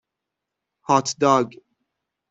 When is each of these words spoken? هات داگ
هات 0.87 1.15
داگ 1.19 1.49